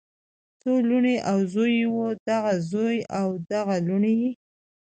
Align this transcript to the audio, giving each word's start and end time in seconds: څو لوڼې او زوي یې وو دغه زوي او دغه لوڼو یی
څو 0.59 0.71
لوڼې 0.87 1.15
او 1.29 1.37
زوي 1.53 1.71
یې 1.79 1.87
وو 1.95 2.07
دغه 2.29 2.53
زوي 2.71 2.99
او 3.19 3.27
دغه 3.51 3.75
لوڼو 3.87 4.11
یی 4.21 4.31